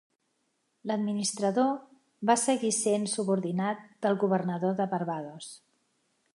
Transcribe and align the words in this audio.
L'administrador 0.91 1.69
va 2.31 2.37
seguir 2.45 2.71
sent 2.79 3.07
subordinat 3.13 3.87
del 4.07 4.19
Governador 4.25 4.77
de 4.81 4.89
Barbados. 4.97 5.55